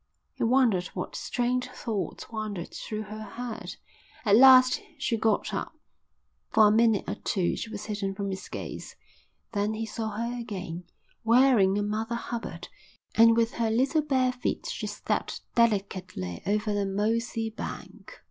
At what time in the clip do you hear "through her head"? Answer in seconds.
2.73-3.75